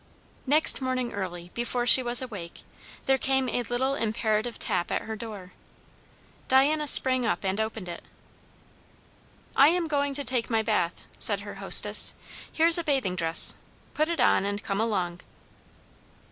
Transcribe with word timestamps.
Next 0.47 0.81
morning 0.81 1.13
early, 1.13 1.51
before 1.53 1.85
she 1.85 2.01
was 2.01 2.23
awake, 2.23 2.61
there 3.05 3.19
came 3.19 3.47
a 3.47 3.61
little 3.61 3.93
imperative 3.93 4.57
tap 4.57 4.89
at 4.91 5.03
her 5.03 5.15
door. 5.15 5.53
Diana 6.47 6.87
sprang 6.87 7.23
up 7.23 7.43
and 7.45 7.61
opened 7.61 7.87
it. 7.87 8.01
"I 9.55 9.67
am 9.67 9.85
going 9.87 10.15
to 10.15 10.23
take 10.23 10.49
my 10.49 10.63
bath," 10.63 11.03
said 11.19 11.41
her 11.41 11.53
hostess. 11.61 12.15
"Here's 12.51 12.79
a 12.79 12.83
bathing 12.83 13.15
dress 13.15 13.53
put 13.93 14.09
it 14.09 14.19
on 14.19 14.43
and 14.43 14.63
come 14.63 14.81
along." 14.81 15.21